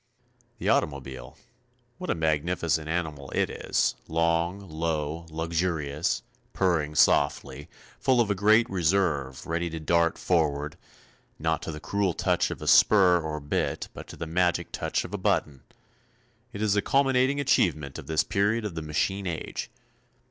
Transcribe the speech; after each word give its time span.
The 0.57 0.67
automobile, 0.67 1.37
what 1.99 2.09
a 2.09 2.15
magnificent 2.15 2.87
animal 2.89 3.29
it 3.35 3.51
is, 3.51 3.93
long, 4.07 4.67
low, 4.67 5.27
luxurious, 5.29 6.23
purring 6.53 6.95
softly, 6.95 7.69
full 7.99 8.19
of 8.19 8.31
a 8.31 8.33
great 8.33 8.67
reserve, 8.67 9.45
ready 9.45 9.69
to 9.69 9.79
dart 9.79 10.17
forward, 10.17 10.75
not 11.37 11.61
to 11.61 11.71
the 11.71 11.79
cruel 11.79 12.13
touch 12.13 12.49
of 12.49 12.63
a 12.63 12.67
spur 12.67 13.21
or 13.21 13.39
bit, 13.39 13.89
but 13.93 14.07
to 14.07 14.17
the 14.17 14.25
magic 14.25 14.71
touch 14.71 15.05
of 15.05 15.13
a 15.13 15.19
button. 15.19 15.61
It 16.51 16.63
is 16.63 16.73
the 16.73 16.81
culminating 16.81 17.39
achievement 17.39 17.99
of 17.99 18.07
this 18.07 18.23
period 18.23 18.65
of 18.65 18.73
the 18.73 18.81
machine 18.81 19.27
age. 19.27 19.69